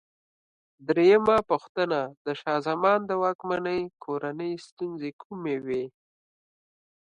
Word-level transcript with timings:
درېمه 0.87 1.37
پوښتنه: 1.49 1.99
د 2.25 2.27
شاه 2.39 2.59
زمان 2.67 2.99
د 3.05 3.11
واکمنۍ 3.23 3.81
کورنۍ 4.03 4.51
ستونزې 4.67 5.11
کومې 5.21 5.57
وې؟ 5.65 5.85